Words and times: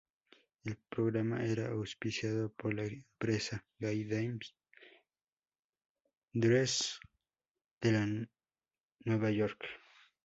El 0.63 0.77
programa 0.89 1.45
era 1.45 1.67
auspiciado 1.69 2.51
por 2.51 2.73
la 2.73 2.85
empresa 2.85 3.63
Jay 3.79 4.03
Day 4.05 4.33
Dress 6.33 6.99
de 7.81 8.27
Nueva 9.05 9.29
York. 9.29 9.63